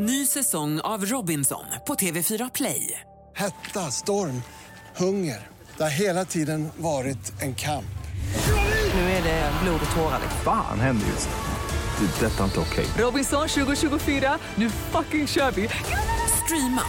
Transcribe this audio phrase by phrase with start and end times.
[0.00, 3.00] Ny säsong av Robinson på TV4 Play.
[3.36, 4.42] Hetta, storm,
[4.96, 5.46] hunger.
[5.76, 7.98] Det har hela tiden varit en kamp.
[8.94, 10.20] Nu är det blod och tårar.
[10.44, 12.06] Fan händer just nu.
[12.06, 12.26] Det.
[12.26, 12.86] är Detta är inte okej.
[12.98, 15.68] Robinson 2024, nu fucking kör vi!
[16.44, 16.82] Streama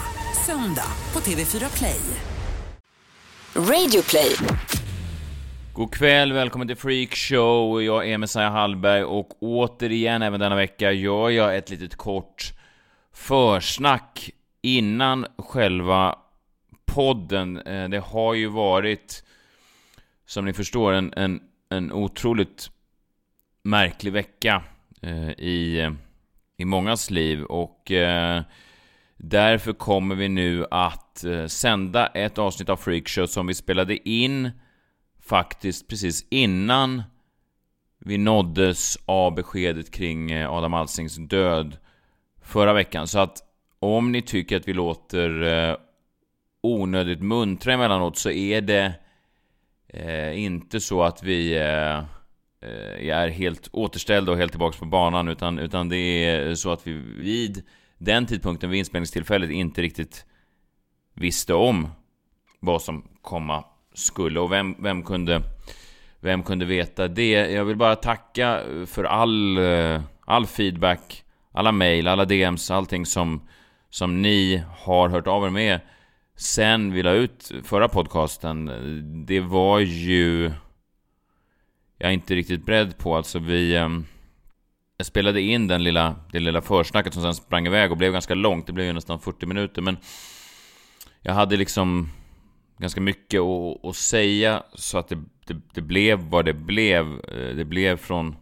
[0.45, 2.01] söndag på TV4 Play.
[3.55, 4.35] Radio play.
[5.73, 7.83] God kväll, välkommen till Freak Show.
[7.83, 12.58] Jag är Messiah Hallberg och återigen även denna vecka gör jag ett litet kort
[13.19, 14.29] försnack
[14.61, 16.19] innan själva
[16.85, 17.57] podden.
[17.57, 19.23] Eh, det har ju varit,
[20.25, 22.71] som ni förstår, en, en, en otroligt
[23.63, 24.63] märklig vecka
[25.01, 25.91] eh, i,
[26.57, 28.41] i mångas liv och eh,
[29.17, 34.51] därför kommer vi nu att sända ett avsnitt av Freakshow som vi spelade in
[35.21, 37.03] faktiskt precis innan
[37.99, 41.77] vi nåddes av beskedet kring Adam Alsings död
[42.49, 43.07] förra veckan.
[43.07, 43.43] Så att
[43.79, 45.75] om ni tycker att vi låter eh,
[46.61, 48.93] onödigt muntra emellanåt så är det
[49.87, 51.97] eh, inte så att vi eh,
[52.61, 56.87] eh, är helt återställda och helt tillbaka på banan utan, utan det är så att
[56.87, 57.63] vi vid
[57.97, 60.25] den tidpunkten, vid inspelningstillfället, inte riktigt
[61.13, 61.87] visste om
[62.59, 63.63] vad som komma
[63.93, 64.39] skulle.
[64.39, 65.41] Och vem, vem kunde
[66.19, 67.31] vem kunde veta det?
[67.31, 73.47] Jag vill bara tacka för all, eh, all feedback, alla mail, alla DMs, allting som,
[73.89, 75.79] som ni har hört av er med
[76.35, 78.71] sen vi la ut förra podcasten.
[79.27, 80.51] Det var ju
[81.97, 83.15] jag är inte riktigt beredd på.
[83.15, 83.75] Alltså vi...
[83.75, 84.05] Ehm,
[84.97, 88.35] jag spelade in den lilla, det lilla försnacket som sen sprang iväg och blev ganska
[88.35, 88.67] långt.
[88.67, 89.97] Det blev ju nästan 40 minuter, men
[91.21, 92.09] jag hade liksom
[92.77, 97.05] ganska mycket att, att säga så att det, det, det, blev vad det blev.
[97.05, 98.35] Eh, det blev från,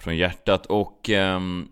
[0.00, 1.68] från hjärtat och um,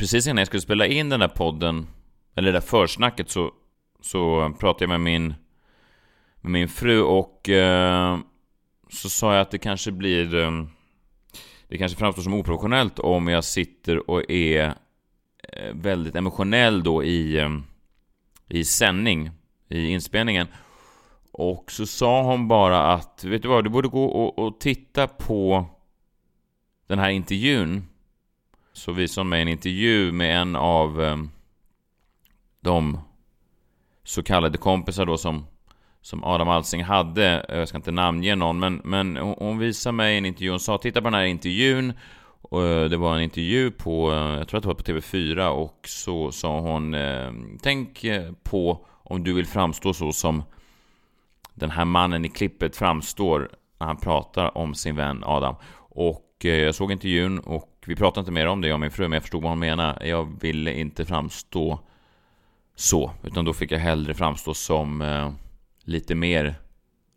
[0.00, 1.86] precis innan jag skulle spela in den där podden,
[2.34, 3.52] eller det där försnacket, så,
[4.00, 5.34] så pratade jag med min,
[6.40, 8.18] med min fru och eh,
[8.90, 10.34] så sa jag att det kanske blir...
[10.34, 10.50] Eh,
[11.68, 14.74] det kanske framstår som oprofessionellt om jag sitter och är
[15.48, 17.48] eh, väldigt emotionell då i,
[18.48, 19.30] i sändning,
[19.68, 20.46] i inspelningen.
[21.32, 25.06] Och så sa hon bara att, vet du vad, du borde gå och, och titta
[25.06, 25.66] på
[26.86, 27.89] den här intervjun.
[28.72, 31.16] Så visade hon mig en intervju med en av eh,
[32.60, 32.98] de
[34.04, 35.46] så kallade kompisar då som,
[36.00, 37.40] som Adam Alsing hade.
[37.48, 40.50] Eh, jag ska inte namnge någon, men, men hon visade mig en intervju.
[40.50, 41.92] Hon sa titta på den här intervjun.
[42.42, 45.48] Och eh, det var en intervju på, eh, jag tror att det var på TV4
[45.48, 48.04] och så sa hon ehm, eh, Tänk
[48.42, 50.42] på om du vill framstå så som
[51.54, 55.54] den här mannen i klippet framstår när han pratar om sin vän Adam.
[55.76, 58.90] Och eh, jag såg intervjun och vi pratade inte mer om det, jag och min
[58.90, 60.08] fru, men jag förstod vad hon menade.
[60.08, 61.80] Jag ville inte framstå
[62.74, 65.32] så, utan då fick jag hellre framstå som eh,
[65.84, 66.54] lite mer,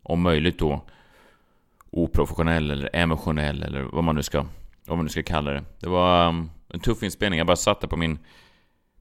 [0.02, 0.84] om möjligt då,
[1.90, 4.44] oprofessionell eller emotionell eller vad man nu ska,
[4.86, 5.64] vad man nu ska kalla det.
[5.80, 7.38] Det var um, en tuff inspelning.
[7.38, 8.18] Jag bara satt där på min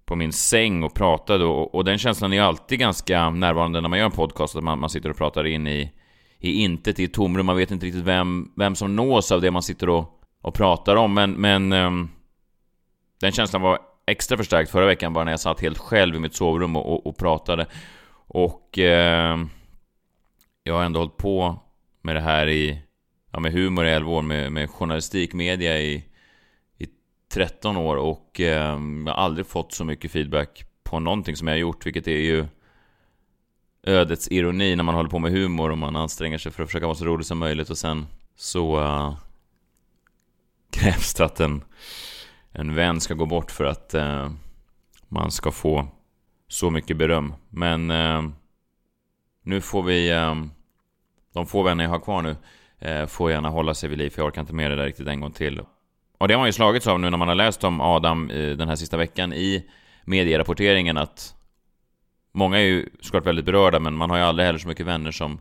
[0.06, 3.90] på min säng och pratade och, och den känslan är ju alltid ganska närvarande när
[3.90, 5.92] man gör en podcast, att man, man sitter och pratar in i,
[6.40, 9.52] i intet, i ett tomrum, man vet inte riktigt vem, vem som nås av det
[9.52, 10.13] man sitter och,
[10.44, 12.10] och pratar om, men, men ehm,
[13.20, 16.36] den känslan var extra förstärkt förra veckan bara när jag satt helt själv i mitt
[16.36, 17.66] sovrum och, och, och pratade.
[18.28, 19.40] Och eh,
[20.64, 21.60] jag har ändå hållit på
[22.02, 22.82] med det här i,
[23.32, 26.04] ja, med humor i 11 år, med, med journalistik, media i
[27.34, 31.54] 13 år och eh, jag har aldrig fått så mycket feedback på någonting som jag
[31.54, 32.46] har gjort, vilket är ju
[33.84, 36.86] ödets ironi när man håller på med humor och man anstränger sig för att försöka
[36.86, 39.14] vara så rolig som möjligt och sen så uh,
[40.74, 41.64] krävs det att en,
[42.52, 44.32] en vän ska gå bort för att eh,
[45.08, 45.88] man ska få
[46.48, 47.34] så mycket beröm.
[47.50, 48.22] Men eh,
[49.44, 50.36] nu får vi, Eh,
[51.34, 52.36] de få vänner jag har kvar nu,
[52.80, 55.08] eh, får gärna hålla sig vid liv för jag orkar inte med det där riktigt
[55.08, 55.62] en gång till.
[56.18, 58.58] Och det har man ju slagits av nu när man har läst om Adam eh,
[58.58, 59.66] den här sista veckan i
[60.06, 61.36] medierapporteringen att
[62.36, 65.12] Många är ju såklart väldigt berörda men man har ju aldrig heller så mycket vänner
[65.12, 65.40] som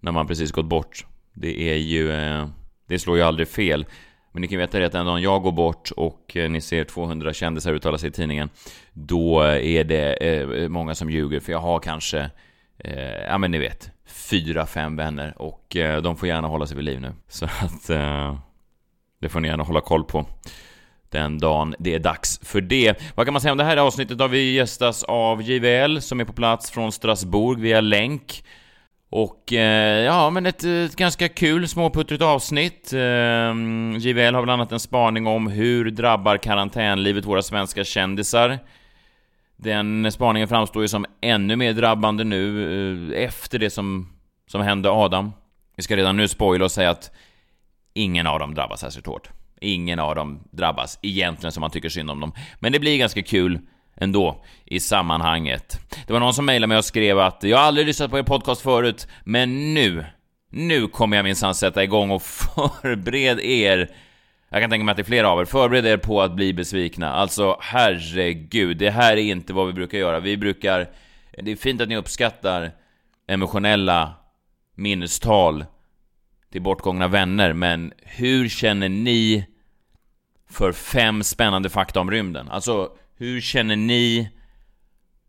[0.00, 1.06] när man precis gått bort.
[1.32, 2.12] Det är ju...
[2.12, 2.48] Eh,
[2.86, 3.86] det slår ju aldrig fel.
[4.36, 6.84] Men ni kan veta det att den dagen jag går bort och eh, ni ser
[6.84, 8.48] 200 kändisar uttala sig i tidningen
[8.92, 12.30] Då eh, är det eh, många som ljuger för jag har kanske
[12.78, 16.84] eh, Ja men ni vet Fyra, fem vänner och de får gärna hålla sig vid
[16.84, 17.12] liv nu.
[17.28, 17.86] Så att
[19.20, 20.26] det får ni gärna hålla koll på
[21.08, 22.94] den dagen det är dags för det.
[23.14, 24.18] Vad kan man säga om det här avsnittet?
[24.18, 28.44] Då vi gästas av JVL som är på plats från Strasbourg via länk.
[29.10, 32.92] Och eh, ja, men ett, ett, ganska kul småputtrigt avsnitt.
[32.92, 32.98] Eh,
[33.98, 38.58] JVL har bland annat en spaning om hur drabbar karantänlivet våra svenska kändisar.
[39.56, 44.08] Den spaningen framstår ju som ännu mer drabbande nu eh, efter det som,
[44.46, 45.32] som hände Adam.
[45.76, 47.10] Vi ska redan nu spoila och säga att
[47.94, 49.30] ingen av dem drabbas särskilt hårt.
[49.60, 52.32] Ingen av dem drabbas egentligen som man tycker synd om dem.
[52.60, 53.60] Men det blir ganska kul
[53.96, 55.80] ändå i sammanhanget.
[56.06, 58.22] Det var någon som mejlade mig och skrev att jag har aldrig lyssnat på er
[58.22, 60.04] podcast förut, men nu,
[60.50, 62.22] nu kommer jag minsann sätta igång och
[62.82, 63.90] förbered er
[64.48, 65.44] jag kan tänka mig att det är flera av er.
[65.44, 67.12] Förbered er på att bli besvikna.
[67.12, 70.20] Alltså, herregud, det här är inte vad vi brukar göra.
[70.20, 70.90] Vi brukar...
[71.42, 72.72] Det är fint att ni uppskattar
[73.26, 74.14] emotionella
[74.74, 75.64] minnestal
[76.52, 79.46] till bortgångna vänner, men hur känner ni
[80.50, 82.48] för fem spännande fakta om rymden?
[82.48, 84.30] Alltså, hur känner ni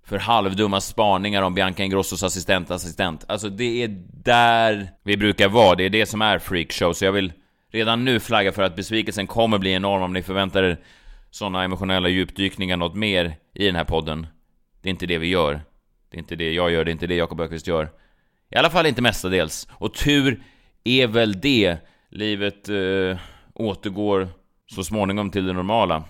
[0.06, 3.26] för halvdumma spaningar om Bianca Ingrossos assistent, assistent?
[3.28, 3.88] Alltså, det är
[4.24, 5.76] där vi brukar vara.
[5.76, 7.34] Det är det som är freakshow, så jag vill
[7.72, 10.78] redan nu flagga för att besvikelsen kommer bli enorm om ni förväntar er
[11.32, 14.28] sådana emotionella djupdykningar något mer i den här podden.
[14.82, 15.62] Det är inte det vi gör.
[16.10, 17.90] Det är inte det jag gör, det är inte det Jakob Öqvist gör.
[18.50, 19.68] I alla fall inte mestadels.
[19.72, 20.44] Och tur
[20.84, 21.78] är väl det.
[22.10, 23.18] Livet eh,
[23.54, 24.28] återgår
[24.66, 26.04] så småningom till det normala.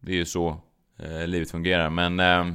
[0.00, 0.60] Det är ju så
[1.02, 1.90] eh, livet fungerar.
[1.90, 2.54] Men eh,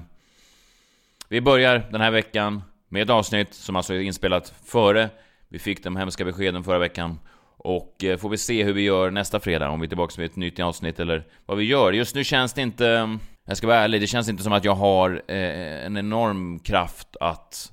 [1.30, 5.10] vi börjar den här veckan med ett avsnitt som alltså är inspelat före
[5.50, 7.20] vi fick de hemska beskeden förra veckan.
[7.58, 10.26] Och eh, får vi se hur vi gör nästa fredag, om vi är tillbaka med
[10.26, 11.94] ett nytt avsnitt eller vad vi gör.
[11.94, 14.64] Just nu känns det inte, ehm, jag ska vara ärlig, det känns inte som att
[14.64, 17.72] jag har eh, en enorm kraft att,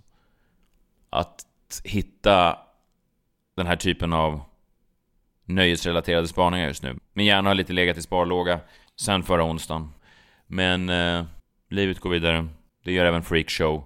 [1.10, 1.44] att
[1.84, 2.58] hitta
[3.56, 4.40] den här typen av
[5.44, 6.96] nöjesrelaterade spaningar just nu.
[7.12, 8.60] Min hjärna har lite legat i sparlåga
[8.96, 9.93] sen förra onsdagen.
[10.54, 11.24] Men eh,
[11.70, 12.48] livet går vidare.
[12.84, 13.84] Det gör även Freakshow.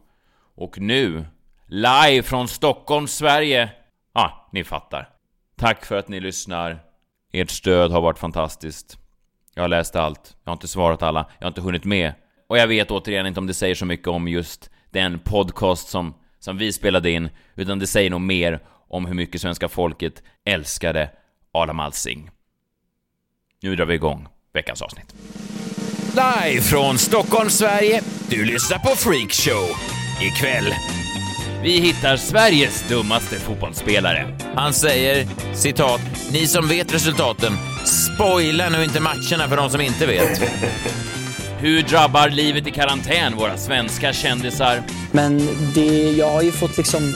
[0.54, 1.24] Och nu,
[1.66, 3.70] live från Stockholm, Sverige.
[4.14, 5.08] Ja, ah, ni fattar.
[5.56, 6.80] Tack för att ni lyssnar.
[7.32, 8.98] Ert stöd har varit fantastiskt.
[9.54, 10.36] Jag har läst allt.
[10.44, 11.26] Jag har inte svarat alla.
[11.38, 12.12] Jag har inte hunnit med.
[12.46, 16.14] Och jag vet återigen inte om det säger så mycket om just den podcast som,
[16.38, 21.10] som vi spelade in, utan det säger nog mer om hur mycket svenska folket älskade
[21.52, 22.30] Adam Alsing.
[23.62, 25.14] Nu drar vi igång veckans avsnitt.
[26.18, 28.02] Live från Stockholm, Sverige.
[28.28, 29.68] Du lyssnar på Freakshow.
[30.22, 30.74] Ikväll
[31.62, 34.36] vi hittar Sveriges dummaste fotbollsspelare.
[34.54, 36.00] Han säger citat,
[36.32, 37.52] ni som vet resultaten,
[37.84, 40.42] spoila nu inte matcherna för de som inte vet.
[41.60, 44.82] Hur drabbar livet i karantän våra svenska kändisar?
[45.12, 47.14] Men det, jag har ju fått liksom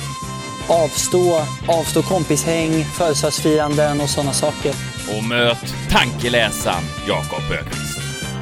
[0.69, 4.75] avstå, avstå kompishäng, födelsedagsfiranden och sådana saker.
[5.17, 7.92] Och möt tankeläsaren Jakob Öqvist.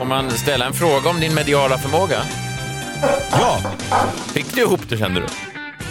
[0.01, 2.23] Om man ställer en fråga om din mediala förmåga?
[3.31, 3.59] Ja.
[4.35, 5.27] Fick du ihop det kände du?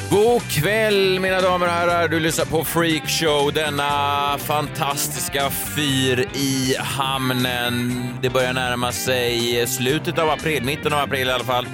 [0.09, 2.07] God kväll mina damer och herrar.
[2.07, 8.03] Du lyssnar på Freakshow, denna fantastiska fyr i hamnen.
[8.21, 11.65] Det börjar närma sig slutet av april, mitten av april i alla fall.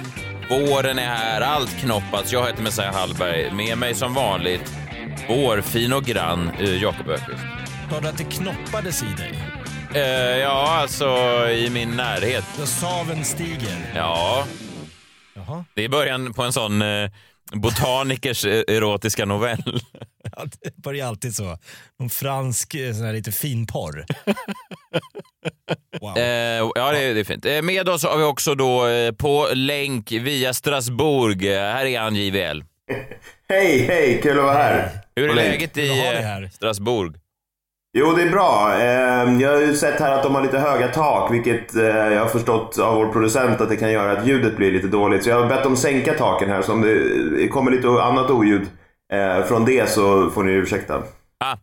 [0.50, 2.32] Våren är här, allt knoppats.
[2.32, 3.50] Jag heter Messiah Hallberg.
[3.52, 4.74] Med mig som vanligt,
[5.28, 7.42] vår fin och grann uh, Jakob Öqvist.
[7.90, 9.55] Sa du att det knoppades i dig?
[9.96, 10.02] Uh,
[10.38, 11.06] ja, alltså
[11.50, 12.44] i min närhet.
[12.64, 13.92] Saven stiger?
[13.94, 14.46] Ja.
[15.34, 15.64] Jaha.
[15.74, 17.10] Det är början på en sån uh,
[17.52, 19.80] botanikers e- erotiska novell.
[20.36, 21.58] Ja, det börjar alltid så.
[21.98, 24.04] Någon fransk, eh, sån här lite finporr.
[26.00, 26.18] Wow.
[26.18, 26.24] Eh,
[26.74, 27.44] ja, det är, det är fint.
[27.44, 31.44] Eh, med oss har vi också då eh, på länk via Strasbourg.
[31.44, 32.64] Här är han JVL.
[33.48, 34.90] Hej, hej, kul att vara här.
[35.16, 35.90] Hur är läget i
[36.52, 37.16] Strasbourg?
[37.98, 38.72] Jo, det är bra.
[38.72, 42.20] Ehm, jag har ju sett här att de har lite höga tak, vilket eh, jag
[42.20, 45.24] har förstått av vår producent att det kan göra att ljudet blir lite dåligt.
[45.24, 48.62] Så jag har bett dem sänka taken här, så om det kommer lite annat oljud
[49.12, 51.02] eh, från det så får ni ursäkta.
[51.44, 51.56] Ah,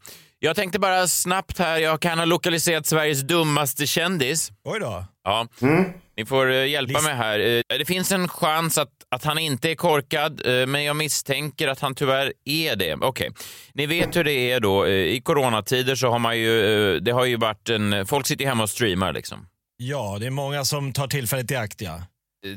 [0.43, 4.51] jag tänkte bara snabbt här, jag kan ha lokaliserat Sveriges dummaste kändis.
[4.63, 5.05] Oj då.
[5.23, 5.47] Ja.
[5.61, 5.85] Mm.
[6.17, 7.63] Ni får eh, hjälpa mig här.
[7.77, 11.79] Det finns en chans att att han inte är korkad, eh, men jag misstänker att
[11.79, 12.93] han tyvärr är det.
[12.93, 13.31] Okej, okay.
[13.73, 14.85] ni vet hur det är då.
[14.85, 18.45] Eh, I coronatider så har man ju, eh, det har ju varit en, folk sitter
[18.45, 19.47] hemma och streamar liksom.
[19.77, 22.01] Ja, det är många som tar tillfället i akt, ja.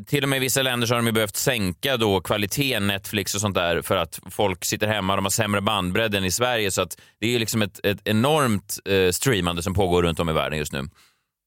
[0.07, 3.35] Till och med i vissa länder så har de ju behövt sänka då kvaliteten Netflix
[3.35, 6.71] och sånt där för att folk sitter hemma, de har sämre bandbredd än i Sverige
[6.71, 10.33] så att det är liksom ett, ett enormt eh, streamande som pågår runt om i
[10.33, 10.88] världen just nu.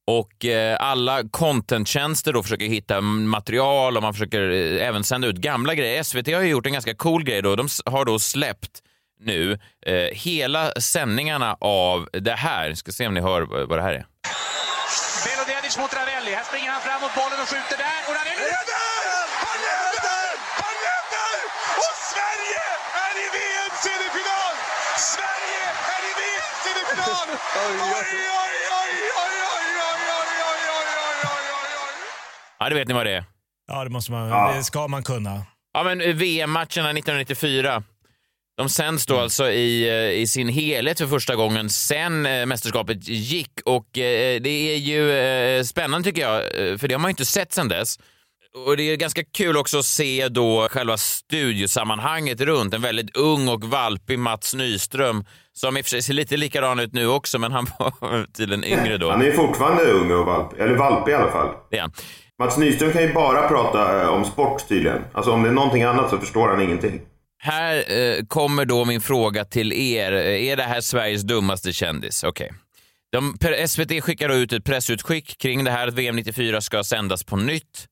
[0.07, 5.35] Och eh, alla contenttjänster då försöker hitta material och man försöker eh, även sända ut
[5.35, 6.03] gamla grejer.
[6.03, 7.55] SVT har ju gjort en ganska cool grej då.
[7.55, 8.81] De har då släppt
[9.21, 12.73] nu eh, hela sändningarna av det här.
[12.73, 14.05] Ska se om ni hör vad det här är.
[15.25, 16.31] Belodedic mot Ravelli.
[16.35, 16.68] Här springer
[17.09, 17.99] mot bollen och skjuter där.
[18.07, 18.45] Och Ravelli...
[19.45, 20.29] Han leder!
[20.61, 21.39] Han leder!
[21.85, 22.65] Och Sverige
[23.05, 24.55] är i VM-semifinal!
[25.13, 25.63] Sverige
[25.95, 27.27] är i VM-semifinal!
[27.65, 28.11] Oj, oj,
[28.41, 29.69] oj, oj, oj!
[32.59, 33.23] Ja, det vet ni vad det är.
[33.67, 34.29] Ja, det måste man.
[34.29, 34.53] Ja.
[34.55, 35.45] Det ska man kunna.
[35.73, 37.83] Ja, men eh, VM-matcherna 1994,
[38.59, 43.07] de sänds då alltså i, eh, i sin helhet för första gången sen eh, mästerskapet
[43.07, 43.51] gick.
[43.65, 46.41] Och eh, det är ju spännande tycker jag,
[46.79, 47.99] för det har man ju inte sett sen dess.
[48.65, 52.73] Och det är ganska kul också att se då själva studiosammanhanget runt.
[52.73, 56.79] En väldigt ung och valpig Mats Nyström, som i och för sig ser lite likadan
[56.79, 59.11] ut nu också, men han var tydligen yngre då.
[59.11, 61.49] Han är ju fortfarande ung och valpig, eller valpig i alla fall.
[61.79, 61.91] Han.
[62.39, 65.01] Mats Nyström kan ju bara prata om sport tydligen.
[65.13, 67.01] Alltså om det är någonting annat så förstår han ingenting.
[67.41, 70.11] Här eh, kommer då min fråga till er.
[70.11, 72.23] Eh, Är det här Sveriges dummaste kändis?
[72.23, 72.51] Okej.
[73.11, 77.23] De, per- SVT skickar ut ett pressutskick kring det här att VM 94 ska sändas
[77.23, 77.87] på nytt.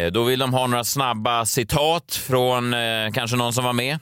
[0.00, 3.98] Eh, då vill de ha några snabba citat från eh, kanske någon som var med.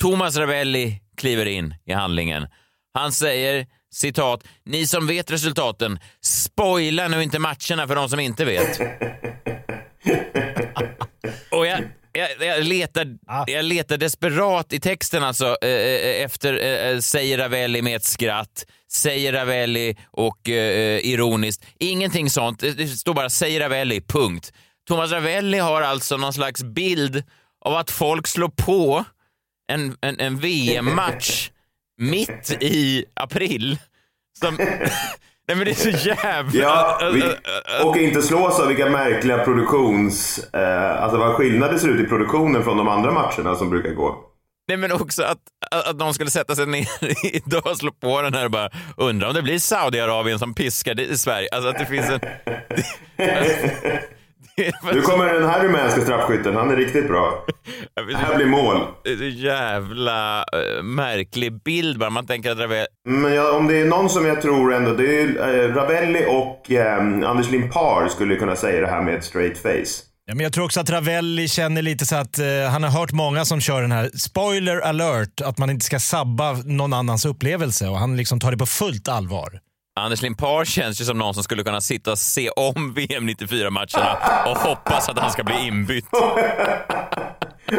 [0.00, 2.46] Thomas Ravelli kliver in i handlingen.
[2.94, 8.44] Han säger citat, ni som vet resultaten, spoila nu inte matcherna för de som inte
[8.44, 8.80] vet.
[11.50, 11.80] Och jag,
[12.12, 17.82] jag, jag, letar, jag letar desperat i texten alltså eh, eh, efter, eh, säger Ravelli
[17.82, 21.64] med ett skratt, säger Ravelli och eh, ironiskt.
[21.78, 22.60] Ingenting sånt.
[22.60, 24.52] Det det står bara säger Ravelli, punkt.
[24.88, 27.22] Thomas Ravelli har alltså någon slags bild
[27.64, 29.04] av att folk slår på
[29.72, 31.50] en, en, en VM-match
[31.98, 33.78] mitt i april.
[34.38, 34.58] Som,
[35.48, 36.60] nej men det är så jävla...
[36.60, 37.22] Ja, vi,
[37.84, 40.38] och inte slås av vilka märkliga produktions...
[40.52, 44.28] Eh, alltså vad skillnader ser ut i produktionen från de andra matcherna som brukar gå.
[44.68, 45.38] Nej men också att,
[45.86, 46.88] att de skulle sätta sig ner
[47.36, 51.00] idag och slå på den här och bara undra om det blir Saudiarabien som piskar
[51.00, 51.48] i Sverige.
[51.52, 52.20] Alltså att det finns en...
[54.94, 57.44] Nu kommer den här rumänska straffskytten, han är riktigt bra.
[57.94, 58.76] Det här blir mål.
[59.04, 62.10] Det är så jävla eh, märklig bild bara.
[62.10, 62.86] Man tänker att Ravelli...
[63.08, 66.70] Men ja, om det är någon som jag tror ändå, det är eh, Ravelli och
[66.70, 66.98] eh,
[67.30, 70.04] Anders Limpar skulle kunna säga det här med ett straight face.
[70.26, 73.12] Ja, men jag tror också att Ravelli känner lite så att eh, han har hört
[73.12, 77.88] många som kör den här spoiler alert, att man inte ska sabba någon annans upplevelse
[77.88, 79.60] och han liksom tar det på fullt allvar.
[80.00, 84.18] Anders Limpar känns ju som någon som skulle kunna sitta och se om VM 94-matcherna
[84.46, 86.04] och hoppas att han ska bli inbytt.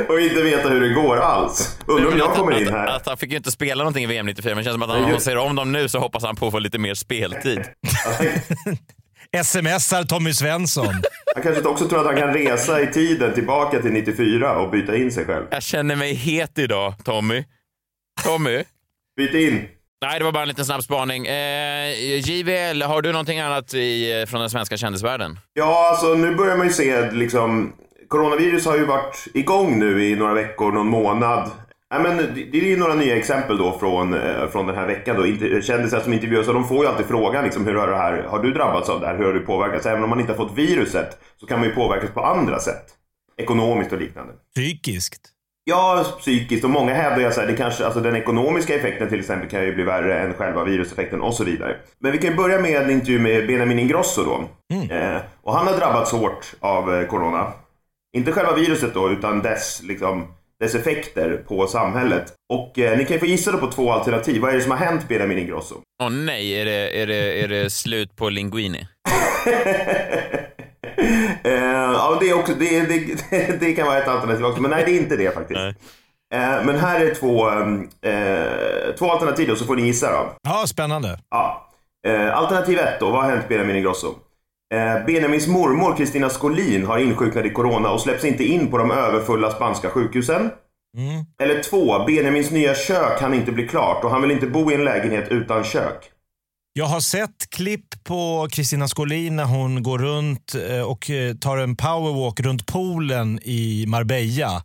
[0.10, 1.80] Och inte veta hur det går alls.
[1.88, 2.88] Undrar om jag Att- kommer in att, här.
[2.88, 4.90] Att han fick ju inte spela någonting i VM 94, men det känns som att
[4.90, 6.94] han, om han ser om dem nu så hoppas han på att få lite mer
[6.94, 7.60] speltid.
[9.44, 10.94] Smsar Tommy Svensson.
[11.36, 14.96] Han kanske också tror att han kan resa i tiden tillbaka till 94 och byta
[14.96, 15.46] in sig själv.
[15.52, 17.44] Jag känner mig het idag, Tommy.
[18.24, 18.64] Tommy?
[19.18, 19.68] Byt in.
[20.04, 21.26] Nej, det var bara en liten snabb spaning.
[21.28, 25.40] Eh, JVL, har du någonting annat i, eh, från den svenska kändisvärlden?
[25.54, 27.74] Ja, alltså nu börjar man ju se liksom...
[28.08, 31.52] Coronavirus har ju varit igång nu i några veckor, någon månad.
[31.94, 34.88] Nej, men det det är ju några nya exempel då från, eh, från den här
[34.88, 35.16] veckan.
[35.16, 35.62] Då.
[35.62, 38.52] Kändisar som intervjuas, de får ju alltid frågan liksom, hur har, det här, har du
[38.54, 39.18] drabbats av det här?
[39.18, 39.86] Hur har du påverkats?
[39.86, 42.86] Även om man inte har fått viruset så kan man ju påverkas på andra sätt.
[43.38, 44.34] Ekonomiskt och liknande.
[44.56, 45.33] Psykiskt.
[45.66, 46.64] Ja, psykiskt.
[46.64, 49.76] Och många hävdar ju att det kanske, alltså den ekonomiska effekten till exempel kan ju
[49.76, 51.76] bli värre än själva viruseffekten och så vidare.
[52.00, 54.50] Men vi kan ju börja med en intervju med Benjamin Ingrosso då.
[54.96, 57.54] Eh, och han har drabbats hårt av eh, corona.
[58.18, 60.28] Inte själva viruset då, utan dess, liksom,
[60.60, 62.34] dess effekter på samhället.
[62.54, 64.42] Och eh, ni kan ju få gissa då på två alternativ.
[64.42, 65.76] Vad är det som har hänt Benjamin Ingrosso?
[66.04, 68.88] Åh nej, är det, är, det, är det slut på Linguini?
[72.24, 75.00] Det, är också, det, det, det kan vara ett alternativ också, men nej, det är
[75.00, 75.60] inte det faktiskt.
[75.60, 75.76] Nej.
[76.34, 77.50] Eh, men här är två,
[78.10, 80.34] eh, två alternativ då, så får ni gissa då.
[80.44, 81.20] Ja, spännande.
[81.30, 81.70] Ja.
[82.08, 84.08] Eh, alternativ ett då, vad har hänt Benjamin Ingrosso?
[84.74, 88.92] Eh, Benjamins mormor Kristina Skolin har insjuknat i corona och släpps inte in på de
[88.92, 90.52] överfulla spanska sjukhusen.
[91.44, 94.76] Eller två, Benjamins nya kök kan inte bli klart och han vill inte bo i
[94.76, 96.10] en lägenhet utan kök.
[96.76, 101.58] Jag har sett klipp på Kristina Skolin när hon går runt eh, och eh, tar
[101.58, 104.64] en powerwalk runt poolen i Marbella.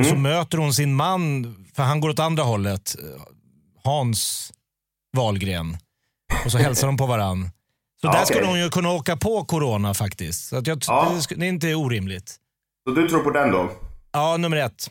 [0.00, 3.22] Och så möter hon sin man, för han går åt andra hållet, eh,
[3.84, 4.52] Hans
[5.16, 5.76] Wahlgren.
[6.44, 7.50] Och så hälsar de på varann.
[8.00, 10.48] Så Ja, där skulle hon ju kunna åka på corona faktiskt.
[10.48, 11.12] Så att jag, Ja.
[11.36, 12.36] det är inte orimligt.
[12.88, 13.70] Så du tror på den då?
[14.12, 14.90] Ja, nummer ett.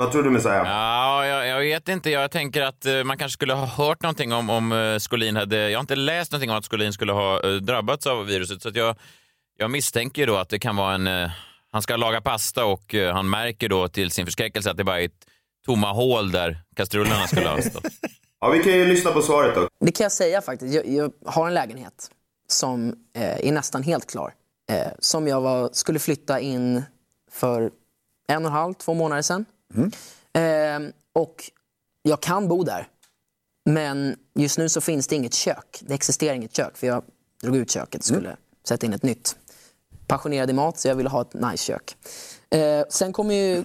[0.00, 0.68] Vad tror du Messiah?
[0.68, 2.10] Ja, jag, jag vet inte.
[2.10, 5.70] Jag tänker att eh, man kanske skulle ha hört någonting om, om eh, Skolin hade...
[5.70, 8.68] Jag har inte läst någonting om att Skolin skulle ha eh, drabbats av viruset, så
[8.68, 8.96] att jag,
[9.56, 11.30] jag misstänker då att det kan vara en...
[11.72, 15.04] Han ska laga pasta och han märker då till sin förskräckelse att det bara är
[15.04, 15.26] ett
[15.66, 17.86] tomma hål där kastrullerna skulle ha stått.
[18.40, 19.68] Ja, vi kan ju lyssna på svaret då.
[19.80, 20.74] Det kan jag säga faktiskt.
[20.74, 22.10] Jag, jag har en lägenhet
[22.48, 24.32] som eh, är nästan helt klar.
[24.70, 26.82] Eh, som jag var, skulle flytta in
[27.32, 27.70] för
[28.28, 29.44] en och en halv, två månader sedan.
[30.32, 31.50] Eh, och
[32.02, 32.88] jag kan bo där.
[33.64, 35.80] Men just nu så finns det inget kök.
[35.80, 37.04] Det existerar inget kök för jag
[37.42, 39.36] drog ut köket och skulle sätta in ett nytt.
[40.06, 41.96] passionerad i mat så jag ville ha ett nice kök.
[42.50, 43.64] Eh, sen kom ju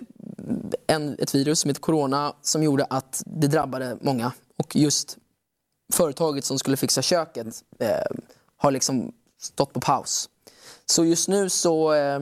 [0.88, 4.32] en, ett virus som heter corona som gjorde att det drabbade många.
[4.58, 5.18] Och just
[5.94, 7.48] företaget som skulle fixa köket
[7.80, 8.18] eh,
[8.58, 10.30] har liksom stått på paus.
[10.86, 12.20] Så just nu så eh,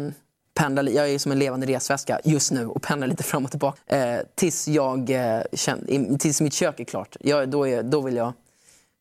[0.61, 3.95] pendlar jag är som en levande resväska just nu och pendlar lite fram och tillbaka
[3.95, 7.15] eh, tills, jag, eh, känner, tills mitt kök är klart.
[7.19, 8.33] Jag, då, är, då vill jag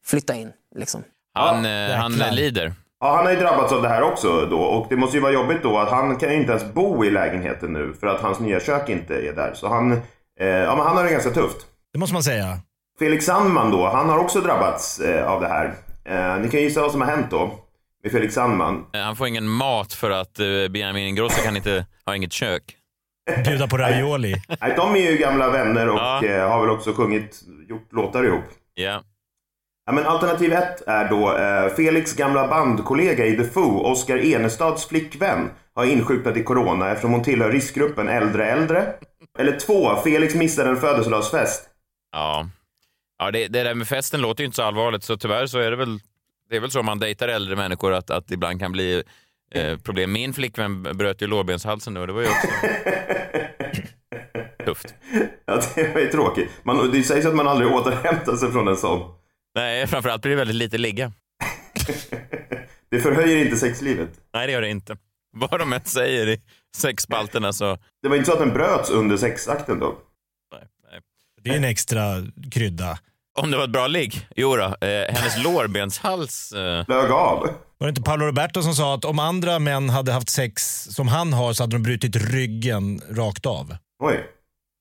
[0.04, 0.52] flytta in.
[0.76, 1.02] Liksom.
[1.34, 2.72] Han, eh, han lider.
[3.00, 5.32] Ja, han har ju drabbats av det här också då och det måste ju vara
[5.32, 8.40] jobbigt då att han kan ju inte ens bo i lägenheten nu för att hans
[8.40, 9.52] nya kök inte är där.
[9.54, 9.92] Så han,
[10.40, 11.66] eh, ja, men han har det ganska tufft.
[11.92, 12.58] Det måste man säga.
[12.98, 15.74] Felix Sandman då, han har också drabbats eh, av det här.
[16.04, 17.50] Eh, ni kan gissa vad som har hänt då
[18.02, 18.86] med Felix Sandman.
[18.92, 22.76] Eh, Han får ingen mat för att eh, Benjamin Ingrosso kan inte, har inget kök.
[23.44, 24.34] Bjuda på ravioli.
[24.60, 26.24] Nej, de är ju gamla vänner och Ja.
[26.24, 28.44] eh, har väl också sjungit, gjort låtar ihop.
[28.74, 29.02] Ja.
[29.86, 34.88] Ja, men alternativ ett är då eh, Felix gamla bandkollega i The Foo, Oscar Enestads
[34.88, 38.94] flickvän, har insjuknat i corona eftersom hon tillhör riskgruppen äldre äldre.
[39.38, 41.64] Eller två, Felix missade en födelsedagsfest.
[42.12, 42.48] Ja,
[43.18, 45.70] ja det, det där med festen låter ju inte så allvarligt, så tyvärr så är
[45.70, 45.98] det väl,
[46.50, 49.02] det är väl så om man dejtar äldre människor att, att det ibland kan bli
[49.54, 50.12] eh, problem.
[50.12, 52.46] Min flickvän bröt ju lårbenshalsen nu och det var ju också
[54.64, 54.94] tufft.
[55.46, 56.50] Ja, det var ju tråkigt.
[56.62, 59.14] Man, det sägs att man aldrig återhämtar sig från en sån.
[59.54, 61.12] Nej, framförallt blir det väldigt lite ligga.
[62.90, 64.10] Det förhöjer inte sexlivet.
[64.34, 64.96] Nej, det gör det inte.
[65.32, 66.40] Vad de än säger i
[66.76, 67.78] sexspalterna så...
[68.02, 69.98] Det var inte så att den bröts under sexakten då?
[70.52, 71.00] Nej, nej.
[71.42, 72.02] Det är en extra
[72.52, 72.98] krydda.
[73.38, 74.28] Om det var ett bra ligg?
[74.36, 76.52] Jo då, eh, hennes lårbenshals...
[76.52, 77.48] Eh, Flög av?
[77.78, 81.08] Var det inte Paolo Roberto som sa att om andra män hade haft sex som
[81.08, 83.76] han har så hade de brutit ryggen rakt av?
[84.02, 84.26] Oj.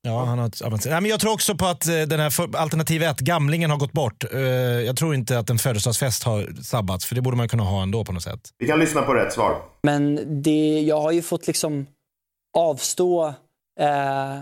[0.02, 3.20] Ja, han har Nej, men Jag tror också på att eh, den här alternativ 1,
[3.20, 4.24] gamlingen har gått bort.
[4.34, 7.84] Eh, Jag tror inte att en födelsedagsfest har sabbats, för det borde man kunna ha
[7.84, 8.40] ändå på något sätt.
[8.58, 9.62] Vi kan lyssna på rätt svar.
[9.84, 11.86] Men det, jag har ju fått liksom
[12.58, 13.28] avstå,
[13.80, 14.40] eh,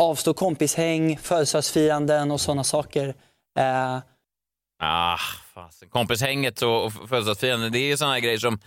[0.00, 3.08] avstå kompishäng, födelsedagsfiranden och sådana saker.
[3.58, 3.98] Eh,
[4.82, 5.16] Ah,
[5.54, 5.88] fasen.
[5.88, 8.58] Kompishänget och, och födelsedagsfirande, det är såna här grejer som...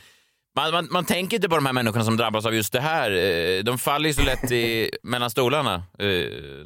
[0.55, 3.11] Man, man, man tänker inte på de här människorna som drabbas av just det här.
[3.11, 6.07] Eh, De faller ju så lätt i, mellan stolarna eh,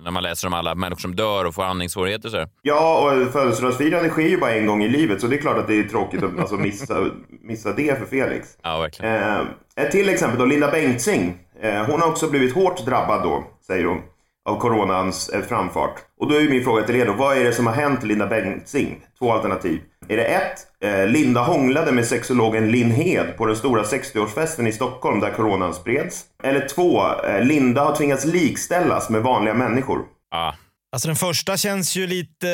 [0.04, 2.30] när man läser om alla människor som dör och får andningssvårigheter.
[2.30, 2.46] Så.
[2.62, 5.68] Ja, och födelsedagsfirande sker ju bara en gång i livet så det är klart att
[5.68, 7.06] det är tråkigt att alltså, missa,
[7.42, 8.48] missa det för Felix.
[8.64, 9.14] Ja, verkligen.
[9.16, 9.40] Eh,
[9.76, 11.38] ett till exempel då, Linda Bengtzing.
[11.62, 14.02] Eh, hon har också blivit hårt drabbad då, säger hon,
[14.48, 15.96] av coronans eh, framfart.
[16.20, 18.28] Och då är min fråga till er då, vad är det som har hänt Linda
[18.28, 19.00] Bengtzing?
[19.20, 19.82] Två alternativ.
[20.08, 24.72] Är det ett, eh, Linda hånglade med sexologen Linn Hed på den stora 60-årsfesten i
[24.72, 26.24] Stockholm där coronan spreds?
[26.44, 30.00] Eller två, eh, Linda har tvingats likställas med vanliga människor.
[30.32, 30.54] Ah,
[30.98, 32.48] Alltså den första känns ju lite...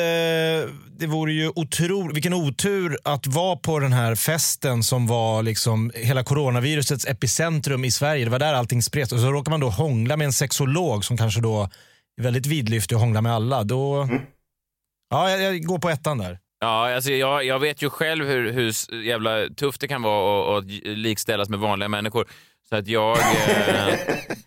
[0.98, 2.16] Det vore ju otroligt...
[2.16, 7.90] Vilken otur att vara på den här festen som var liksom hela coronavirusets epicentrum i
[7.90, 8.24] Sverige.
[8.24, 9.12] Det var där allting spreds.
[9.12, 11.62] Och så råkar man då hångla med en sexolog som kanske då
[12.18, 13.64] är väldigt vidlyftig och hånglar med alla.
[13.64, 14.08] Då...
[15.10, 16.38] Ja, jag, jag går på ettan där.
[16.60, 20.64] Ja, alltså jag, jag vet ju själv hur, hur jävla tufft det kan vara att,
[20.64, 22.28] att likställas med vanliga människor.
[22.68, 23.18] Så att jag...
[23.18, 23.94] Eh,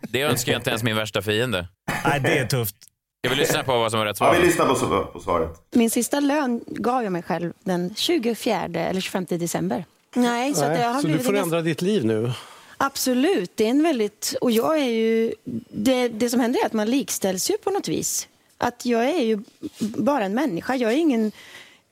[0.00, 1.68] det önskar jag inte ens min värsta fiende.
[2.04, 2.87] Nej, det är tufft.
[3.24, 4.40] Ska vi lyssna på vad som var rätt Ja, svar?
[4.40, 5.62] vi lyssnar på, på svaret.
[5.70, 9.84] Min sista lön gav jag mig själv den 24 eller 25 december.
[10.14, 12.32] Nej, så, att jag har så du får ändra ditt liv nu?
[12.76, 14.34] Absolut, det är en väldigt...
[14.40, 15.34] Och jag är ju...
[15.70, 18.28] Det, det som händer är att man likställs ju på något vis.
[18.58, 19.38] Att jag är ju
[19.78, 21.32] bara en människa, jag är ingen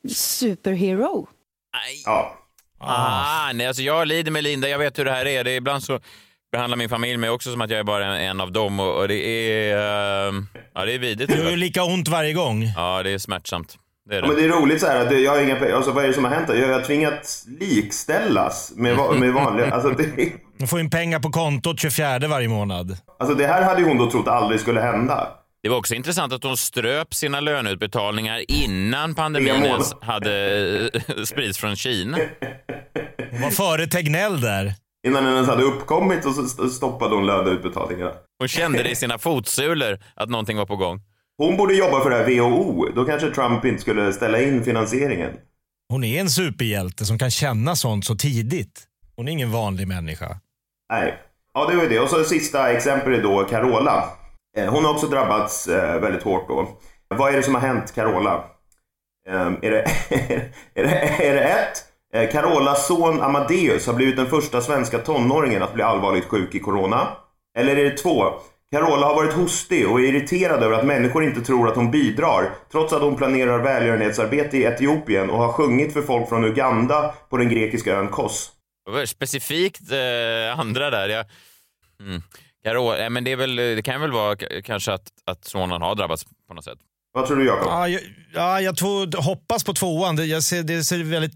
[0.09, 1.29] superhero.
[2.05, 2.37] Ja.
[2.79, 5.45] Ah, nej, alltså jag lider med Linda, jag vet hur det här är.
[5.45, 6.01] Det är ibland så
[6.57, 9.09] behandlar min familj mig också som att jag är bara en, av dem och, och
[9.09, 9.77] det är...
[10.29, 10.35] eh,
[10.75, 11.33] ja, det är vidrigt.
[11.33, 12.73] Det gör lika ont varje gång.
[12.77, 13.77] Ja, det är smärtsamt.
[14.09, 14.43] Det är Ja, men det.
[14.43, 15.77] det är roligt så här att jag har inga.
[15.77, 16.49] Alltså vad är det som har hänt?
[16.49, 19.71] Jag har tvingats likställas med, med vanliga...
[19.75, 22.97] Alltså det, Man får in pengar på kontot 24 varje månad.
[23.19, 25.29] alltså det här hade hon då trott aldrig skulle hända.
[25.63, 30.33] Det var också intressant att hon ströp sina löneutbetalningar innan pandemin ens hade
[31.17, 32.19] eh, spridits från Kina.
[33.31, 34.75] Hon var före Tegnell där.
[35.07, 38.13] Innan den ens hade uppkommit och så st- stoppade hon löneutbetalningarna.
[38.39, 41.01] Hon kände det i sina fotsulor att någonting var på gång.
[41.39, 42.87] Hon borde jobba för det här WHO.
[42.95, 45.31] Då kanske Trump inte skulle ställa in finansieringen.
[45.89, 48.83] Hon är en superhjälte som kan känna sånt så tidigt.
[49.17, 50.41] Hon är ingen vanlig människa.
[50.93, 51.15] Nej.
[51.55, 52.01] Ja, det var ju det.
[52.01, 54.05] Och så sista exempel är då Carola.
[54.59, 56.69] Eh, Hon har också drabbats eh, väldigt hårt då.
[57.09, 58.45] Vad är det som har hänt Carola?
[59.29, 59.83] Eh, Är det,
[60.75, 61.85] är det, är det ett?
[62.17, 66.61] Eh, Carolas son Amadeus har blivit den första svenska tonåringen att bli allvarligt sjuk i
[66.61, 67.09] corona.
[67.59, 68.25] Eller är det två?
[68.73, 72.51] Carola har varit hostig och är irriterad över att människor inte tror att hon bidrar
[72.73, 77.37] trots att hon planerar välgörenhetsarbete i Etiopien och har sjungit för folk från Uganda på
[77.37, 78.53] den grekiska ön Kos.
[79.07, 81.09] Specifikt eh, andra där.
[81.09, 81.27] Jag,
[82.01, 82.23] mm.
[82.65, 86.25] Carola, men det, är väl, det kan väl vara kanske att, att sonen har drabbats
[86.49, 86.79] på något sätt.
[87.17, 87.67] Vad tror du Jakob?
[87.67, 88.01] Ja, jag,
[88.35, 90.17] ja, jag tror, hoppas på tvåan.
[90.17, 91.35] Det, jag ser, det ser väldigt,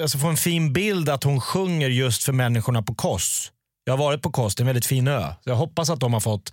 [0.00, 3.52] alltså får en fin bild att hon sjunger just för människorna på Kos.
[3.84, 5.22] Jag har varit på Kos, det är en väldigt fin ö.
[5.44, 6.52] Så jag hoppas att de har fått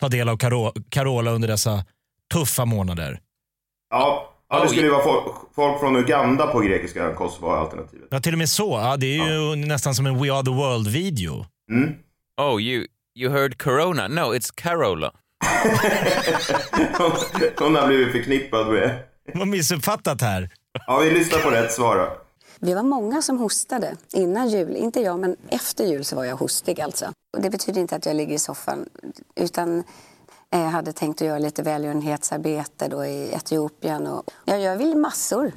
[0.00, 1.84] ta del av Caro, Carola under dessa
[2.32, 3.20] tuffa månader.
[3.90, 7.56] Ja, ja det skulle ju vara folk, folk från Uganda på grekiska ön Kos var
[7.56, 8.08] alternativet.
[8.10, 8.70] Ja, till och med så.
[8.70, 11.46] Ja, det är ju nästan som en We Are The World-video.
[12.40, 14.08] Oh, you, you heard corona?
[14.08, 15.12] No, it's Carola.
[17.58, 18.98] Hon har blivit förknippad med...
[19.34, 20.50] Vad missuppfattat här.
[20.86, 22.16] Ja, vi lyssnar på rätt svar då.
[22.60, 24.76] Vi var många som hostade innan jul.
[24.76, 27.12] Inte jag, men efter jul så var jag hostig alltså.
[27.36, 28.88] Och det betyder inte att jag ligger i soffan,
[29.34, 29.84] utan
[30.50, 34.06] jag hade tänkt att göra lite välgörenhetsarbete då i Etiopien.
[34.06, 35.52] Och jag gör väl massor.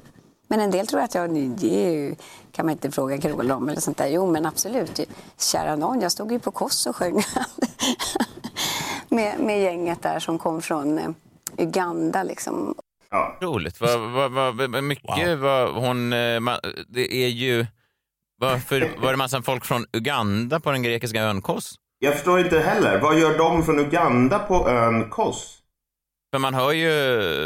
[0.48, 2.16] Men en del tror att jag, det
[2.52, 4.08] kan man inte fråga Carola om eller sånt där.
[4.08, 5.00] Jo, men absolut.
[5.38, 7.24] Kära någon, jag stod ju på Kos och sjöng
[9.12, 11.10] med, med gänget där som kom från eh,
[11.58, 12.76] Uganda liksom.
[13.42, 13.82] Roligt.
[13.82, 16.14] Vad, vad, vad, vad mycket vad hon...
[16.14, 17.66] eh, ma- Det är ju...
[18.40, 21.76] Varför var det massa folk från Uganda på den grekiska ön Kos?
[22.00, 23.00] Jag förstår inte heller.
[23.02, 25.56] Vad gör de från Uganda på ön Kos?
[26.34, 26.88] För man hör, ju,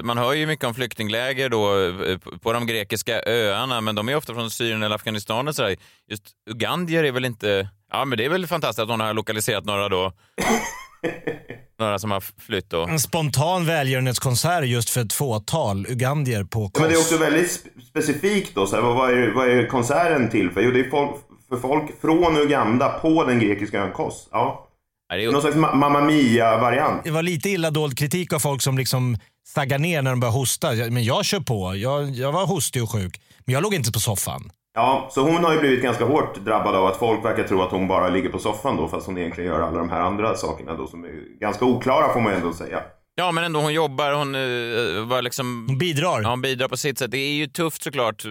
[0.03, 4.15] man hör ju mycket om flyktingläger då eh, på de grekiska öarna, men de är
[4.15, 5.75] ofta från Syrien eller Afghanistan och sådär.
[6.07, 7.69] Just ugandier är väl inte...
[7.91, 10.11] Ja, men det är väl fantastiskt att hon har lokaliserat några då.
[11.79, 12.81] några som har flytt då.
[12.87, 16.81] En spontan välgörenhetskonsert just för ett fåtal ugandier på Kos.
[16.81, 18.67] men det är också väldigt sp- specifikt då.
[18.67, 20.61] Så här, vad, är, vad är konserten till för?
[20.61, 21.11] Jo, det är folk,
[21.49, 24.27] för folk från Uganda på den grekiska ön Kos.
[24.31, 24.69] Ja.
[25.09, 27.03] Det är Någon slags ma- Mamma Mia-variant.
[27.03, 30.31] Det var lite illa dold kritik av folk som liksom staggar ner när de börjar
[30.33, 30.73] hosta.
[30.75, 31.75] Jag- Men jag kör på.
[31.75, 33.21] Jag, jag var hostig och sjuk.
[33.45, 34.49] Men jag låg inte på soffan.
[34.75, 37.71] Ja, så hon har ju blivit ganska hårt drabbad av att folk verkar tro att
[37.71, 40.75] hon bara ligger på soffan då fast hon egentligen gör alla de här andra sakerna
[40.75, 42.81] då som är ganska oklara får man ändå säga.
[43.15, 45.65] Ja, men ändå hon jobbar, hon uh, var liksom...
[45.67, 46.21] Hon bidrar.
[46.21, 47.11] Ja, hon bidrar på sitt sätt.
[47.11, 48.23] Det är ju tufft såklart.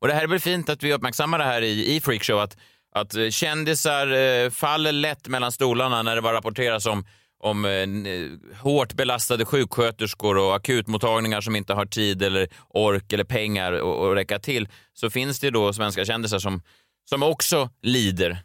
[0.00, 2.56] Och det här är väl fint att vi uppmärksammar det här i, i Freakshow, att,
[2.94, 7.04] att eh, kändisar eh, faller lätt mellan stolarna när det bara rapporteras om
[7.44, 13.24] om eh, n- hårt belastade sjuksköterskor och akutmottagningar som inte har tid eller ork eller
[13.24, 16.62] pengar att räcka till, så finns det då svenska kändisar som,
[17.10, 18.38] som också lider.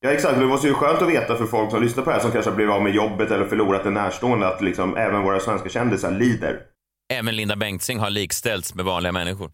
[0.00, 2.22] Ja exakt, det måste ju skönt att veta för folk som lyssnar på det här
[2.22, 5.40] som kanske har blivit av med jobbet eller förlorat en närstående att liksom även våra
[5.40, 6.60] svenska kändisar lider.
[7.12, 9.50] Även Linda Bengtzing har likställts med vanliga människor.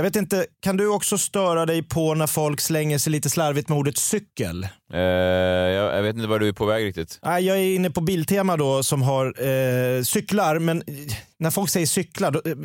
[0.00, 3.68] Jag vet inte, kan du också störa dig på när folk slänger sig lite slarvigt
[3.68, 4.68] med ordet cykel?
[4.92, 7.18] Eh, jag, jag vet inte var du är på väg riktigt.
[7.22, 10.94] Nej, Jag är inne på Biltema då som har eh, cyklar, men eh,
[11.38, 12.56] när folk säger cyklar, då, eh,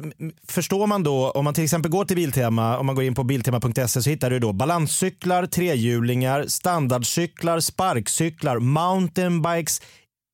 [0.48, 3.24] förstår man då, om man till exempel går till Biltema, om man går in på
[3.24, 9.82] biltema.se så hittar du då balanscyklar, trehjulingar, standardcyklar, sparkcyklar, mountainbikes,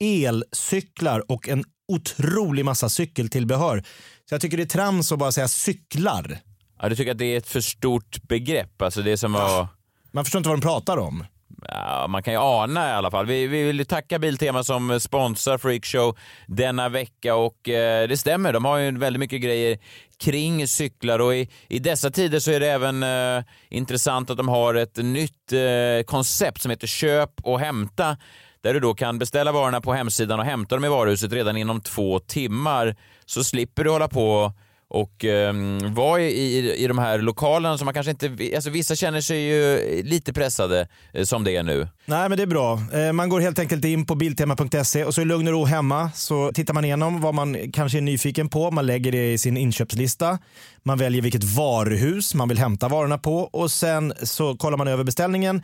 [0.03, 3.83] elcyklar och en otrolig massa cykeltillbehör.
[4.29, 6.41] Så jag tycker det är trams att bara säga cyklar.
[6.81, 8.81] Ja, du tycker att det är ett för stort begrepp?
[8.81, 9.67] Alltså det som var...
[10.11, 11.25] Man förstår inte vad de pratar om.
[11.67, 13.25] Ja, man kan ju ana i alla fall.
[13.25, 16.17] Vi, vi vill tacka Biltema som sponsrar Freakshow
[16.47, 19.77] denna vecka och eh, det stämmer, de har ju väldigt mycket grejer
[20.19, 24.47] kring cyklar och i, i dessa tider så är det även eh, intressant att de
[24.47, 28.17] har ett nytt eh, koncept som heter Köp och hämta
[28.61, 31.81] där du då kan beställa varorna på hemsidan och hämta dem i varuhuset redan inom
[31.81, 34.53] två timmar så slipper du hålla på
[34.93, 35.53] och eh,
[35.93, 38.37] vara i, i, i de här lokalerna som man kanske inte...
[38.55, 41.87] Alltså vissa känner sig ju lite pressade eh, som det är nu.
[42.05, 42.79] Nej, men det är bra.
[42.93, 46.11] Eh, Man går helt enkelt in på biltema.se och så i lugn och ro hemma
[46.15, 48.71] så tittar man igenom vad man kanske är nyfiken på.
[48.71, 50.39] Man lägger det i sin inköpslista.
[50.83, 55.03] Man väljer vilket varuhus man vill hämta varorna på och sen så kollar man över
[55.03, 55.63] beställningen,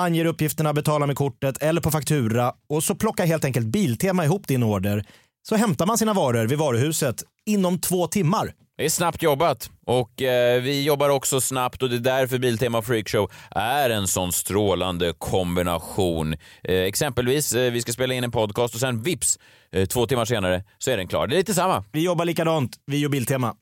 [0.00, 4.48] anger uppgifterna, betalar med kortet eller på faktura och så plockar helt enkelt Biltema ihop
[4.48, 5.04] din order.
[5.48, 8.52] Så hämtar man sina varor vid varuhuset inom två timmar.
[8.78, 12.82] Det är snabbt jobbat och eh, vi jobbar också snabbt och det är därför Biltema
[12.82, 16.32] Freakshow är en sån strålande kombination.
[16.64, 19.38] Eh, exempelvis, eh, vi ska spela in en podcast och sen vips,
[19.72, 21.26] eh, två timmar senare så är den klar.
[21.26, 21.84] Det är lite samma.
[21.92, 23.54] Vi jobbar likadant, vi och Biltema.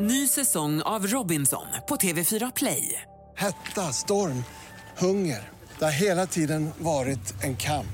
[0.00, 3.02] Ny säsong av Robinson på TV4 Play.
[3.36, 4.44] Hetta, storm,
[4.98, 5.48] hunger.
[5.78, 7.86] Det har hela tiden varit en kamp.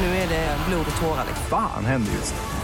[0.00, 1.26] Nu är det blod och tårar.
[1.50, 2.63] Fan händer just nu.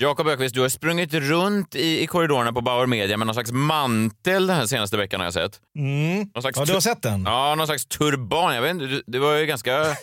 [0.00, 3.52] Jakob Ökvist, du har sprungit runt i, i korridorerna på Bauer Media med någon slags
[3.52, 5.60] mantel den här senaste veckan har jag sett.
[5.78, 6.18] Mm.
[6.34, 7.24] Någon slags Ja, du har sett den?
[7.26, 8.54] Ja, någon slags turban.
[8.54, 9.70] Jag vet inte, det var ju ganska...
[9.72, 9.96] jag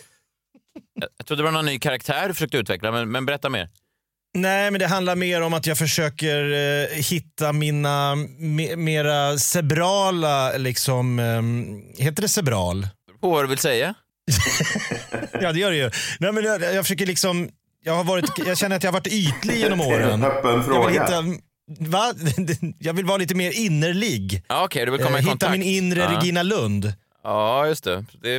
[1.18, 3.68] jag trodde det var någon ny karaktär du försökte utveckla, men, men berätta mer.
[4.34, 10.52] Nej, men det handlar mer om att jag försöker eh, hitta mina me, mera cebrala,
[10.56, 12.88] liksom, ehm, heter det cebral?
[13.20, 13.94] På vad du vill säga?
[15.40, 15.90] ja, det gör det ju.
[16.20, 17.48] Nej, men jag, jag försöker liksom,
[17.86, 20.24] jag, har varit, jag känner att jag har varit ytlig genom åren.
[20.24, 20.86] Öppen Jag fråga.
[20.86, 21.22] vill, hitta,
[21.90, 22.14] va?
[22.78, 24.44] jag vill vara lite mer innerlig.
[24.48, 25.52] Ja, Okej, du vill komma i Eh, hitta kontakt.
[25.52, 26.16] min inre ja.
[26.16, 26.92] Regina Lund.
[27.24, 28.04] Ja, just det.
[28.22, 28.30] det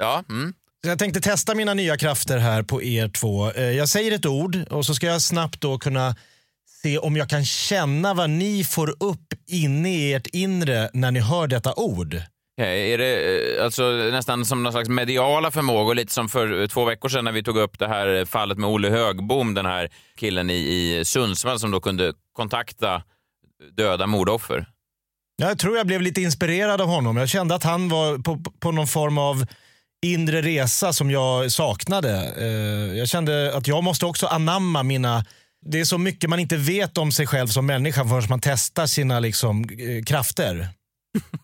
[0.00, 0.52] ja, mm.
[0.84, 3.50] Så jag tänkte testa mina nya krafter här på er två.
[3.52, 6.16] Eh, Jag säger ett ord och så ska jag snabbt då kunna
[6.82, 11.20] se om jag kan känna vad ni får upp inne i ert inre när ni
[11.20, 12.22] hör detta ord.
[12.58, 16.66] Okej, är det eh, alltså nästan som någon slags mediala förmågor, lite som för eh,
[16.66, 19.66] två veckor sedan när vi tog upp det här eh, fallet med Olle Högbom, den
[19.66, 23.02] här killen i, i Sundsvall som då kunde kontakta
[23.76, 24.66] döda mordoffer?
[25.36, 27.16] Jag tror jag blev lite inspirerad av honom.
[27.16, 29.46] Jag kände att han var på, på någon form av
[30.06, 32.10] inre resa som jag saknade.
[32.96, 35.24] Jag kände att jag måste också anamma mina...
[35.66, 38.86] Det är så mycket man inte vet om sig själv som människa förrän man testar
[38.86, 39.68] sina liksom,
[40.06, 40.68] krafter.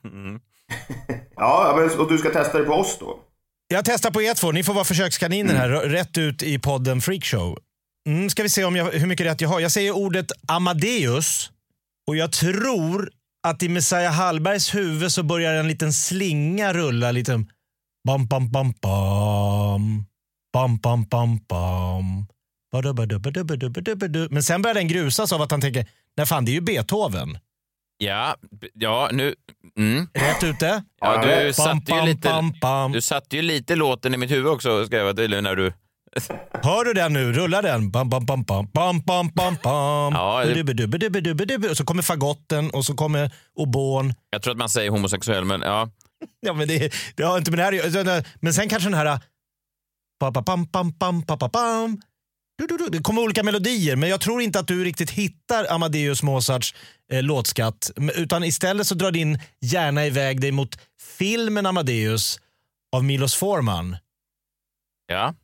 [1.37, 3.19] Ja, men, och du ska testa det på oss då?
[3.69, 4.53] Jag testar på er två.
[4.53, 7.59] Ni får vara försökskaniner här, rätt ut i podden Freakshow.
[8.09, 9.61] Mm, ska vi se om jag, hur mycket rätt jag har.
[9.61, 11.51] Jag säger ordet Amadeus
[12.07, 13.11] och jag tror
[13.47, 17.11] att i Messiah Hallbergs huvud så börjar en liten slinga rulla.
[17.11, 17.45] Lite
[18.07, 20.05] bam, bam, bam, bam.
[20.53, 22.27] Bam, bam, bam, bam.
[22.73, 24.29] Badabadabadabadabadabadu.
[24.31, 27.39] Men sen börjar den grusas av att han tänker, nej fan det är ju Beethoven.
[28.03, 28.37] Ja,
[28.75, 29.35] ja nu...
[29.77, 30.09] Mm.
[30.15, 30.83] Rätt ute.
[31.01, 32.93] Ja, du Bam, satte ju lite, bam, bam.
[32.93, 35.73] du satte ju lite låten i mitt huvud också, ska jag vara tydlig, när du...
[36.63, 37.33] Hör du den nu?
[37.33, 37.91] Rullar den?
[37.91, 40.13] Bam, bam, bam, bam, bam, bam, bam, bam.
[40.15, 41.71] Ja, det-.
[41.71, 44.15] Och så kommer fagotten och så kommer obon.
[44.31, 45.89] Jag tror att man säger homosexuell, men ja.
[46.41, 48.25] Ja, men det, det har inte med det här.
[48.41, 49.21] Men sen kanske den här...
[50.21, 52.01] pa, pa, pam, pam, pam, pa, pa, pam.
[52.91, 56.75] Det kommer olika melodier, men jag tror inte att du riktigt hittar Amadeus Mozarts
[57.13, 57.91] eh, låtskatt.
[58.15, 60.79] Utan istället så drar din hjärna iväg dig mot
[61.19, 62.41] filmen Amadeus
[62.93, 63.97] av Milos Forman.
[65.07, 65.35] Ja.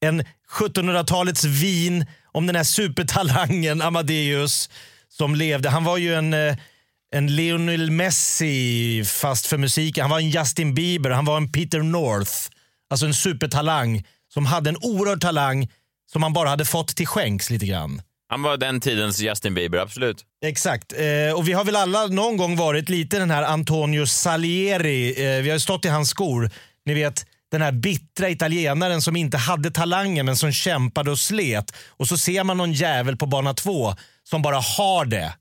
[0.00, 0.22] En
[0.58, 4.70] 1700-talets vin om den här supertalangen Amadeus
[5.08, 5.70] som levde.
[5.70, 6.56] Han var ju en, eh,
[7.12, 10.02] en Lionel Messi fast för musiken.
[10.02, 12.32] Han var en Justin Bieber, han var en Peter North.
[12.90, 15.68] Alltså en supertalang som hade en oerhörd talang
[16.12, 18.02] som han bara hade fått till skänks lite grann.
[18.28, 20.24] Han var den tidens Justin Bieber, absolut.
[20.44, 20.92] Exakt.
[20.92, 25.36] Eh, och vi har väl alla någon gång varit lite den här Antonio Salieri.
[25.36, 26.50] Eh, vi har stått i hans skor.
[26.86, 31.76] Ni vet, den här bittra italienaren som inte hade talangen men som kämpade och slet.
[31.88, 35.34] Och så ser man någon jävel på bana två som bara har det.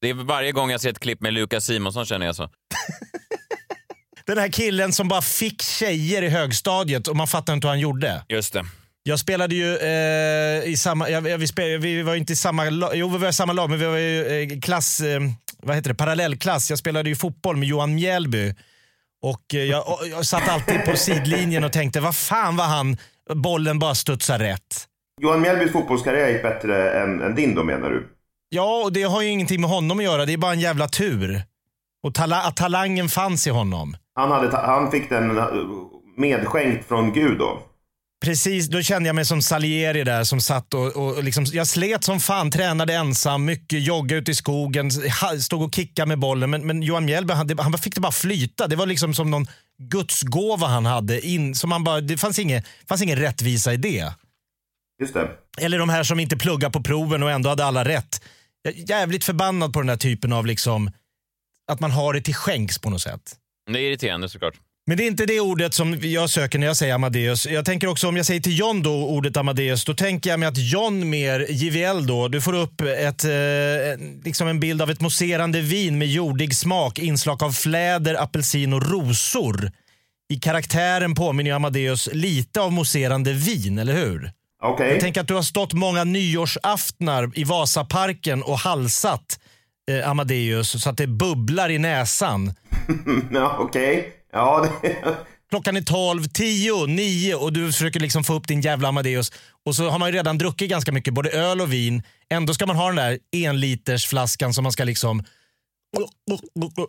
[0.00, 2.50] Det är varje gång jag ser ett klipp med Lukas Simonsson känner jag så.
[4.26, 7.80] Den här killen som bara fick tjejer i högstadiet och man fattar inte hur han
[7.80, 8.24] gjorde.
[8.28, 8.64] Just det.
[9.02, 12.70] Jag spelade ju eh, i samma, jag, jag, vi, spel, vi var inte i samma
[12.70, 15.20] lag, jo vi var i samma lag men vi var ju eh, klass, eh,
[15.62, 16.70] vad heter det, parallellklass.
[16.70, 18.54] Jag spelade ju fotboll med Johan Mjällby.
[19.22, 22.96] Och eh, jag, och jag satt alltid på sidlinjen och tänkte, vad fan var han,
[23.34, 24.84] bollen bara studsar rätt.
[25.20, 28.08] Johan Mjällbys fotbollskarriär gick bättre än, än din då menar du?
[28.48, 30.88] Ja, och det har ju ingenting med honom att göra, det är bara en jävla
[30.88, 31.42] tur.
[32.02, 33.96] Och tala, att talangen fanns i honom.
[34.14, 35.44] Han, hade han fick den eh,
[36.16, 37.62] medskänkt från Gud då?
[38.20, 42.04] Precis, då kände jag mig som Salieri där som satt och, och, liksom, jag slet
[42.04, 44.90] som fan, tränade ensam, mycket jogga ute i skogen,
[45.40, 46.50] stod och kickade med bollen.
[46.50, 48.66] Men, men Johan Mjällby, han, han fick det bara flyta.
[48.66, 49.46] Det var liksom som någon
[49.82, 51.26] gudsgåva han hade.
[51.26, 54.12] In, som han bara, det fanns, inget, fanns ingen rättvisa i det.
[55.00, 55.30] Just det.
[55.58, 58.22] Eller de här som inte pluggar på proven och ändå hade alla rätt.
[58.62, 60.90] Jag är jävligt förbannad på den här typen av liksom,
[61.70, 63.36] att man har det till skänks på något sätt.
[63.72, 64.54] Det är irriterande såklart.
[64.88, 67.46] Men det är inte det ordet som jag söker när jag säger Amadeus.
[67.46, 70.48] Jag tänker också om jag säger till John då ordet Amadeus, då tänker jag mig
[70.48, 73.30] att John mer JVL då, du får upp ett, eh,
[74.24, 78.90] liksom en bild av ett mousserande vin med jordig smak, inslag av fläder, apelsin och
[78.90, 79.72] rosor.
[80.28, 84.32] I karaktären påminner ju Amadeus lite av mousserande vin, eller hur?
[84.62, 84.90] Okej.
[84.90, 89.40] Jag tänker att du har stått många nyårsaftnar i Vasaparken och halsat
[89.90, 92.54] eh, Amadeus så att det bubblar i näsan.
[93.30, 94.12] ja, okej.
[94.32, 94.98] Ja, det...
[95.50, 99.32] Klockan är 12, 10, 9 och du försöker liksom få upp din jävla Amadeus.
[99.66, 102.02] Och så har man ju redan druckit ganska mycket, både öl och vin.
[102.30, 105.24] Ändå ska man ha den där enlitersflaskan som man ska liksom...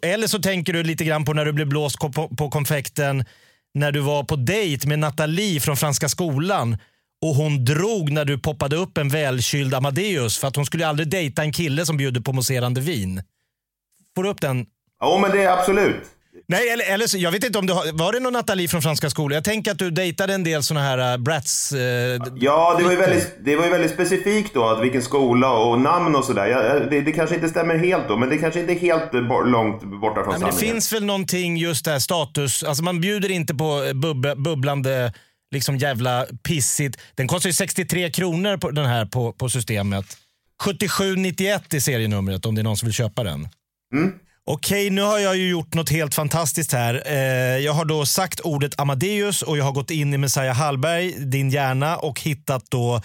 [0.02, 3.26] Eller så tänker du lite grann på när du blev blåst på, på konfekten
[3.74, 6.78] när du var på dejt med Nathalie från Franska skolan
[7.22, 11.10] och hon drog när du poppade upp en välkyld Amadeus för att hon skulle aldrig
[11.10, 13.22] dejta en kille som bjuder på mousserande vin.
[14.16, 14.66] Får du upp den?
[15.00, 16.04] Ja, men det är absolut.
[16.48, 18.82] Nej, eller, eller så, jag vet inte om du har, var det någon Nathalie från
[18.82, 19.36] Franska skolan?
[19.36, 21.74] Jag tänker att du dejtade en del såna här uh, brats...
[21.74, 21.80] Uh,
[22.36, 25.82] ja, det var, ju väldigt, det var ju väldigt specifikt då, att vilken skola och
[25.82, 26.46] namn och sådär.
[26.48, 29.42] Ja, det, det kanske inte stämmer helt då, men det kanske inte är helt bo-
[29.44, 30.74] långt borta från Ja, men det sanningen.
[30.74, 35.14] finns väl någonting just där status, alltså man bjuder inte på bub bubblande
[35.52, 37.00] liksom jävla pissigt.
[37.16, 40.06] Den kostar ju 63 kronor på den här på, på systemet.
[40.62, 43.48] 7791 är serienumret om det är någon som vill köpa den.
[43.94, 44.14] Mm.
[44.46, 47.04] Okej, nu har jag ju gjort något helt fantastiskt här.
[47.06, 51.12] Eh, jag har då sagt ordet Amadeus och jag har gått in i Messiah Hallberg,
[51.12, 52.96] din hjärna och hittat då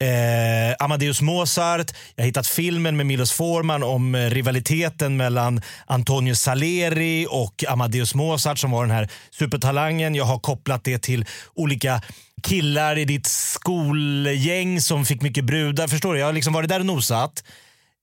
[0.00, 1.90] eh, Amadeus Mozart.
[2.14, 8.14] Jag har hittat filmen med Milos Forman om eh, rivaliteten mellan Antonio Saleri och Amadeus
[8.14, 10.14] Mozart som var den här supertalangen.
[10.14, 11.24] Jag har kopplat det till
[11.54, 12.02] olika
[12.42, 15.88] killar i ditt skolgäng som fick mycket brudar.
[15.88, 16.20] Förstår du?
[16.20, 17.44] Jag har liksom varit där och nosat.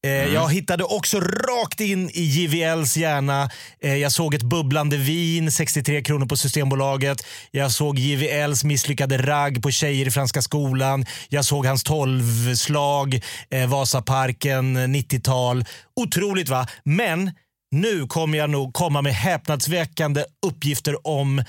[0.07, 3.49] Eh, Jag hittade också rakt in i JVLs hjärna.
[3.81, 7.25] Eh, jag såg ett bubblande vin, 63 kronor på Systembolaget.
[7.51, 11.05] Jag såg JVLs misslyckade ragg på tjejer i Franska skolan.
[11.29, 15.65] Jag såg hans tolvslag, eh, Vasaparken, 90-tal.
[15.95, 16.67] Otroligt va?
[16.83, 17.31] Men
[17.71, 21.43] nu kommer jag nog komma med häpnadsväckande uppgifter om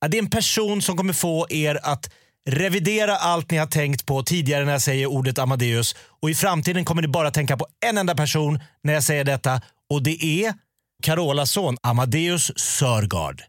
[0.00, 2.10] att det är en person som kommer få er att
[2.48, 5.96] revidera allt ni har tänkt på tidigare när jag säger ordet Amadeus.
[6.22, 9.60] Och i framtiden kommer ni bara tänka på en enda person när jag säger detta.
[9.90, 10.54] Och det är
[11.02, 13.42] Carolas son Amadeus Sörgard.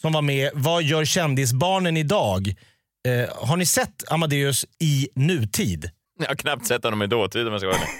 [0.00, 2.54] Som var med Vad gör kändisbarnen idag?
[3.08, 5.90] Eh, har ni sett Amadeus i nutid?
[6.18, 7.96] Jag har knappt sett honom i dåtid om jag ska vara ärlig.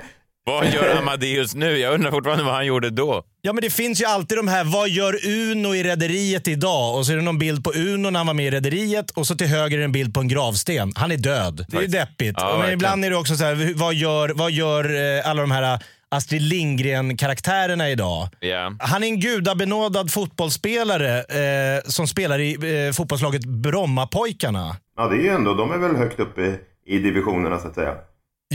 [0.46, 1.78] Vad gör Amadeus nu?
[1.78, 3.24] Jag undrar fortfarande vad han gjorde då.
[3.42, 6.96] Ja men det finns ju alltid de här, vad gör Uno i Rederiet idag?
[6.96, 9.26] Och så är det någon bild på Uno när han var med i Rederiet och
[9.26, 10.92] så till höger är det en bild på en gravsten.
[10.96, 11.66] Han är död.
[11.68, 12.34] Det är ju deppigt.
[12.38, 12.78] Ja, men verkligen.
[12.78, 15.78] ibland är det också så här, vad gör, vad gör eh, alla de här
[16.08, 18.28] Astrid Lindgren-karaktärerna idag?
[18.40, 18.72] Ja.
[18.78, 24.76] Han är en gudabenådad fotbollsspelare eh, som spelar i eh, fotbollslaget Brommapojkarna.
[24.96, 26.54] Ja, det är ju ändå, de är väl högt uppe
[26.86, 27.94] i divisionerna så att säga.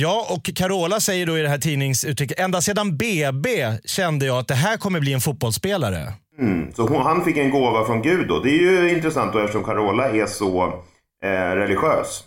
[0.02, 4.48] Ja, och Carola säger då i det här tidningsuttrycket, ända sedan BB kände jag att
[4.48, 6.14] det här kommer bli en fotbollsspelare.
[6.40, 6.74] Mm.
[6.74, 8.40] Så hon, han fick en gåva från Gud då.
[8.40, 10.64] Det är ju intressant då eftersom Carola är så
[11.24, 12.24] eh, religiös.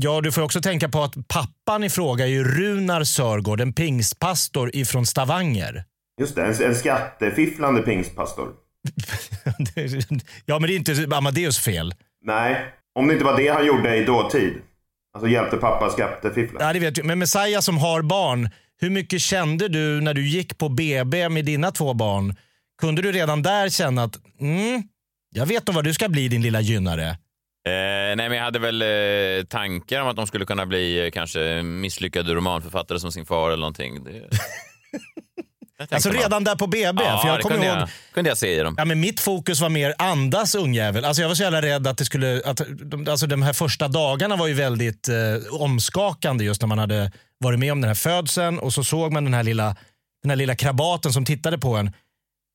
[0.00, 3.72] Ja, du får också tänka på att pappan i fråga är ju Runar Sörgård, en
[3.72, 5.84] pingstpastor ifrån Stavanger.
[6.20, 8.48] Just det, en, en skattefifflande pingstpastor.
[10.44, 11.94] ja, men det är inte Amadeus fel.
[12.24, 14.52] Nej, om det inte var det han gjorde i dåtid.
[15.16, 16.60] Alltså hjälpte pappa skattefiffla.
[16.60, 17.06] Ja, det vet jag.
[17.06, 18.50] Men Messiah som har barn,
[18.80, 22.34] hur mycket kände du när du gick på BB med dina två barn?
[22.80, 24.82] Kunde du redan där känna att mm,
[25.34, 27.08] jag vet nog vad du ska bli din lilla gynnare?
[27.08, 31.10] Eh, nej, men jag hade väl eh, tankar om att de skulle kunna bli eh,
[31.10, 34.04] kanske misslyckade romanförfattare som sin far eller någonting.
[34.04, 34.10] Det...
[35.90, 37.02] Alltså redan där på BB.
[37.04, 38.74] Ja, för jag kommer kunde ihåg, jag, kunde jag se i dem.
[38.78, 41.04] Ja, men mitt fokus var mer andas ungjävel.
[41.04, 42.42] Alltså jag var så jävla rädd att det skulle...
[42.44, 42.60] Att,
[43.08, 45.14] alltså de här första dagarna var ju väldigt eh,
[45.60, 49.24] omskakande just när man hade varit med om den här födseln och så såg man
[49.24, 49.76] den här lilla,
[50.22, 51.92] den här lilla krabaten som tittade på en.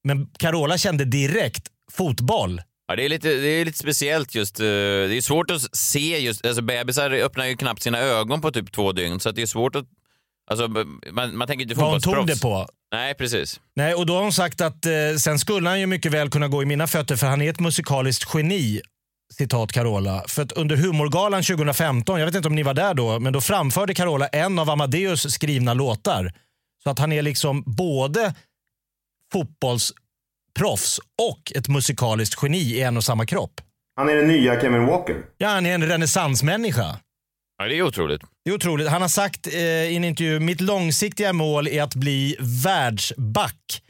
[0.03, 2.61] Men Carola kände direkt fotboll.
[2.87, 4.59] Ja, det, är lite, det är lite speciellt just.
[4.59, 8.51] eh, Det är svårt att se just, alltså bebisar öppnar ju knappt sina ögon på
[8.51, 9.85] typ två dygn så det är svårt att,
[10.51, 10.67] alltså
[11.11, 12.41] man, man tänker inte Vad hon tog fotbollsproffs.
[12.41, 12.67] det på.
[12.95, 13.59] Nej, precis.
[13.75, 16.47] Nej, och då har hon sagt att eh, sen skulle han ju mycket väl kunna
[16.47, 18.81] gå i mina fötter för han är ett musikaliskt geni.
[19.33, 20.23] Citat Carola.
[20.27, 23.41] För att under humorgalan 2015, jag vet inte om ni var där då, men då
[23.41, 26.33] framförde Carola en av Amadeus skrivna låtar.
[26.83, 28.33] Så att han är liksom både
[29.33, 33.61] fotbollsproffs och ett musikaliskt geni i en och samma kropp.
[33.95, 35.15] Han är den nya Kevin Walker.
[35.37, 36.97] Ja, han är en renässansmänniska.
[37.61, 38.21] Ja, det är otroligt.
[38.45, 38.87] Det är otroligt.
[38.87, 43.81] Han har sagt eh, i en intervju, mitt långsiktiga mål är att bli världsback.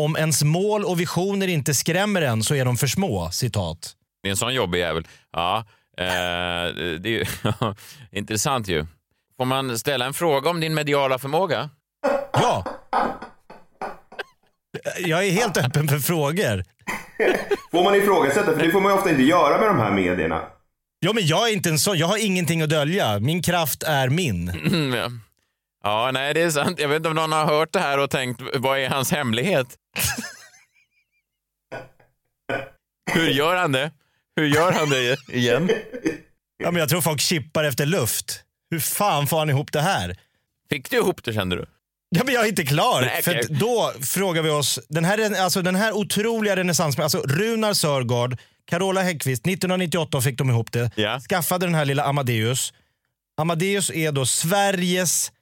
[0.00, 3.30] Om ens mål och visioner inte skrämmer en så är de för små.
[3.30, 3.92] Citat.
[4.22, 5.06] Det är en sån jobbig jävel.
[5.32, 5.58] Ja,
[5.98, 6.04] eh,
[7.00, 7.24] det är ju
[8.18, 8.86] intressant ju.
[9.36, 11.70] Får man ställa en fråga om din mediala förmåga?
[12.32, 12.64] Ja.
[14.98, 16.64] Jag är helt öppen för frågor.
[17.70, 18.52] Får man ifrågasätta?
[18.52, 20.42] För det får man ju ofta inte göra med de här medierna.
[21.00, 21.98] Ja, men jag är inte en sån.
[21.98, 23.18] Jag har ingenting att dölja.
[23.18, 24.52] Min kraft är min.
[24.96, 25.10] Ja.
[25.84, 26.80] Ja, nej, det är sant.
[26.80, 29.66] Jag vet inte om någon har hört det här och tänkt, vad är hans hemlighet?
[33.12, 33.90] Hur gör han det?
[34.36, 35.70] Hur gör han det igen?
[36.58, 38.42] Ja, men jag tror folk chippar efter luft.
[38.70, 40.16] Hur fan får han ihop det här?
[40.70, 41.66] Fick du ihop det kände du?
[42.08, 43.00] Ja, men jag är inte klar.
[43.00, 47.18] Nej, För att då frågar vi oss, den här, alltså, den här otroliga renässansen, alltså
[47.18, 50.90] Runar Sörgård, Carola Häggkvist, 1998 fick de ihop det.
[50.96, 51.20] Ja.
[51.20, 52.72] Skaffade den här lilla Amadeus.
[53.40, 55.32] Amadeus är då Sveriges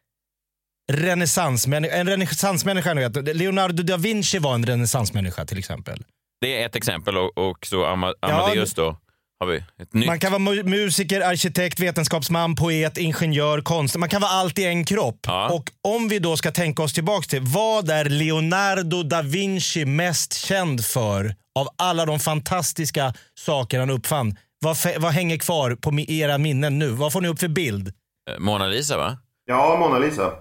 [0.92, 1.94] renässansmänniska.
[1.96, 3.36] En renässansmänniska, ni vet.
[3.36, 6.04] Leonardo da Vinci var en renässansmänniska till exempel.
[6.40, 8.98] Det är ett exempel och, och så Ama- Amadeus då
[9.40, 10.06] har vi ett nytt.
[10.06, 13.98] Man kan vara mu- musiker, arkitekt, vetenskapsman, poet, ingenjör, konstnär.
[14.00, 15.26] Man kan vara allt i en kropp.
[15.50, 20.32] Och om vi då ska tänka oss tillbaka till vad är Leonardo da Vinci mest
[20.32, 24.36] känd för av alla de fantastiska saker han uppfann?
[24.60, 26.88] Vad, fe- vad hänger kvar på mi- era minnen nu?
[26.90, 27.88] Vad får ni upp för bild?
[28.30, 29.18] Eh, Mona Lisa va?
[29.44, 30.32] Ja, Mona Lisa.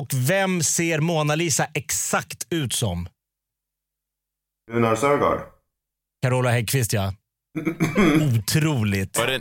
[0.00, 3.08] Och vem ser Mona Lisa exakt ut som?
[4.72, 5.40] Runar Sörgård.
[6.22, 7.12] Carola Häggkvist ja.
[8.38, 9.18] Otroligt.
[9.18, 9.40] Var det,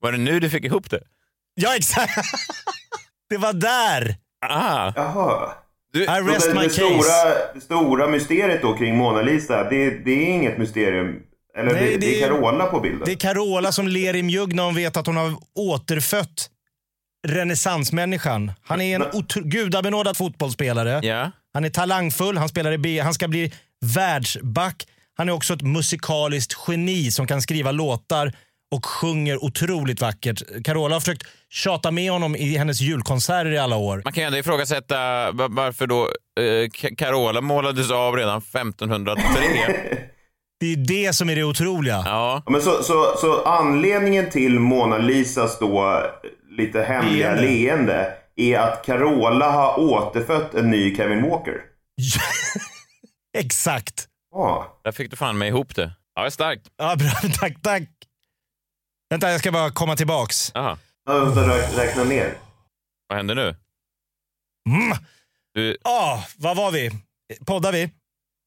[0.00, 1.00] var det nu du fick ihop det?
[1.54, 2.12] Ja exakt.
[3.30, 4.16] Det var där.
[4.46, 4.92] Ah.
[4.96, 5.52] Jaha.
[5.92, 6.72] Du, I rest det, my det, case.
[6.72, 11.16] stora, det stora mysteriet då kring Mona Lisa, det, det är inget mysterium.
[11.58, 13.02] Eller Nej, det, det det är Carola på bilden.
[13.04, 16.50] Det är Carola som ler i mjugg när hon vet att hon har återfött
[17.26, 18.52] renässansmänniskan.
[18.62, 21.06] Han är en gudabenådad fotbollsspelare.
[21.06, 21.30] Ja.
[21.52, 23.52] Han är talangfull, han spelar i B, han ska bli
[23.94, 24.86] världsback.
[25.18, 28.32] Han är också ett musikaliskt geni som kan skriva låtar
[28.74, 30.42] och sjunger otroligt vackert.
[30.64, 34.02] Carola har försökt tjata med honom i hennes julkonserter i alla år.
[34.04, 34.96] Man kan ju ändå ifrågasätta
[35.32, 36.02] va- varför då
[36.40, 39.16] eh, Ca- Carola målades av redan 1503.
[40.60, 42.02] Det är det som är det otroliga.
[42.06, 42.42] Ja.
[42.50, 46.02] Men så, så, så anledningen till Mona Lisas då
[46.50, 47.42] lite hemliga Leende.
[47.42, 51.54] leende är att Carola har återfött en ny Kevin Walker.
[53.38, 54.06] Exakt.
[54.38, 54.80] Ja.
[54.84, 55.92] Där fick du fan med ihop det.
[56.14, 56.66] Ja, det är starkt.
[56.76, 57.08] Ja, bra.
[57.40, 57.82] Tack, tack.
[59.10, 60.52] Vänta, jag ska bara komma tillbaks.
[60.54, 60.78] Aha.
[61.06, 61.12] Ska
[61.42, 62.34] rä- räkna ner.
[63.08, 63.56] Vad händer nu?
[64.68, 64.98] Mm.
[65.54, 66.90] Du, Ah, vad var vi?
[67.46, 67.82] Poddar vi?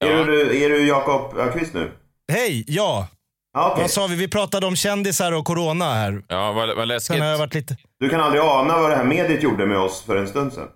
[0.06, 1.92] Är du, är du Jakob Öqvist nu?
[2.32, 3.08] Hej, ja.
[3.54, 3.82] Ja, okej.
[3.82, 4.16] Vad sa vi?
[4.16, 6.24] Vi pratade om kändisar och corona här.
[6.28, 7.08] ja, vad, vad läskigt.
[7.08, 7.78] Sen har jag varit lite...
[8.00, 10.68] Du kan aldrig ana vad det här mediet gjorde med oss för en stund sedan.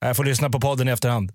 [0.00, 1.32] Jag får lyssna på podden i efterhand.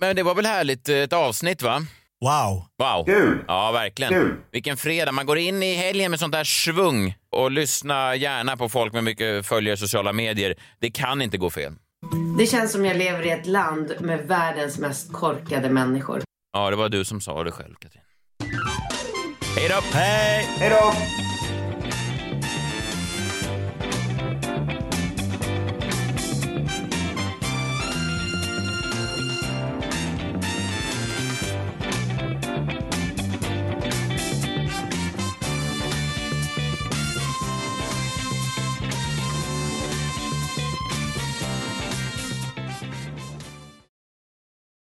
[0.00, 1.82] Men det var väl härligt, eh, ett avsnitt va?
[2.20, 2.64] Wow.
[2.78, 3.04] Wow.
[3.04, 3.44] Kul.
[3.48, 4.12] Ja, verkligen.
[4.12, 4.34] Kul.
[4.52, 5.12] Vilken fredag.
[5.12, 9.04] Man går in i helgen med sånt där svung och lyssna gärna på folk med
[9.04, 10.54] mycket följare i sociala medier.
[10.78, 11.72] Det kan inte gå fel.
[12.38, 16.22] Det känns som jag lever i ett land med världens mest korkade människor.
[16.52, 18.02] Ja, det var du som sa det själv, Katrin.
[19.56, 19.98] Hej då!
[19.98, 20.46] Hej!
[20.58, 20.92] Hej då!